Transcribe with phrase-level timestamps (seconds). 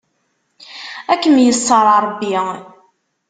[1.11, 2.35] Ad kem-iṣer Ṛebbi.